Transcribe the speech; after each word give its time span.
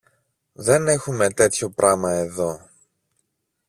Δεν 0.53 0.87
έχουμε 0.87 1.29
τέτοιο 1.29 1.69
πράμα 1.69 2.11
εδώ. 2.13 2.69